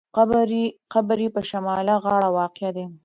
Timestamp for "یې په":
1.23-1.41